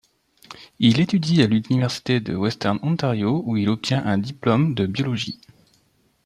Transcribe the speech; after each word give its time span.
Il 0.79 0.99
étudie 0.99 1.43
à 1.43 1.45
l'université 1.45 2.19
de 2.19 2.35
Western 2.35 2.79
Ontario 2.81 3.43
où 3.45 3.55
il 3.55 3.69
obtient 3.69 4.03
un 4.03 4.17
diplôme 4.17 4.73
de 4.73 4.87
biologie. 4.87 5.39